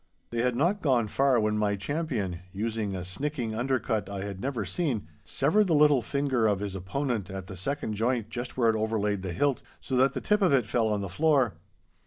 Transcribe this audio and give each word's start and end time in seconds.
They 0.31 0.41
had 0.41 0.55
not 0.55 0.81
gone 0.81 1.07
far 1.07 1.39
when 1.39 1.59
my 1.59 1.75
champion, 1.75 2.39
using 2.51 2.95
a 2.95 3.03
snicking 3.05 3.53
undercut 3.55 4.09
I 4.09 4.23
had 4.25 4.41
never 4.41 4.65
seen, 4.65 5.07
severed 5.25 5.65
the 5.65 5.75
little 5.75 6.01
finger 6.01 6.47
of 6.47 6.59
his 6.59 6.73
opponent, 6.73 7.29
at 7.29 7.45
the 7.45 7.55
second 7.55 7.93
joint 7.93 8.31
just 8.31 8.57
where 8.57 8.71
it 8.71 8.75
overlaid 8.75 9.21
the 9.21 9.31
hilt, 9.31 9.61
so 9.79 9.95
that 9.97 10.13
the 10.13 10.19
tip 10.21 10.41
of 10.41 10.53
it 10.53 10.65
fell 10.65 10.87
on 10.87 11.01
the 11.01 11.07
floor. 11.07 11.53